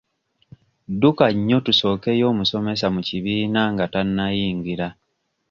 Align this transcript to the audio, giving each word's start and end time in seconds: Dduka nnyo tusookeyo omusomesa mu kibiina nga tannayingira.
Dduka 0.91 1.25
nnyo 1.35 1.57
tusookeyo 1.65 2.25
omusomesa 2.33 2.85
mu 2.95 3.01
kibiina 3.07 3.61
nga 3.73 3.85
tannayingira. 3.93 4.87